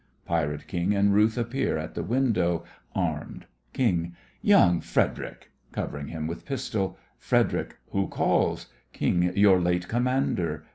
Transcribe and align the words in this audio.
(PIRATE 0.25 0.65
KING 0.65 0.95
and 0.95 1.13
RUTH 1.13 1.37
appear 1.37 1.77
at 1.77 1.93
the 1.93 2.01
window, 2.01 2.63
armed.) 2.95 3.45
KING: 3.71 4.15
Young 4.41 4.81
Frederic! 4.81 5.51
(Covering 5.71 6.07
him 6.07 6.25
with 6.25 6.43
pistol) 6.43 6.97
FREDERIC: 7.19 7.77
Who 7.91 8.07
calls? 8.07 8.71
KING: 8.93 9.31
Your 9.37 9.61
late 9.61 9.87
commander! 9.87 10.65